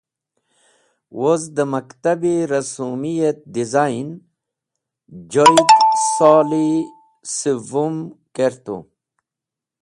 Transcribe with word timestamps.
woz 1.19 1.41
dẽ 1.55 1.69
maktab-e 1.71 2.33
rasomi 2.51 3.13
et 3.29 3.39
dizayn 3.53 4.09
(design) 4.17 4.21
joyd 5.33 5.69
sol-e 6.13 6.65
siwum 7.35 7.95
kertu. 8.35 8.77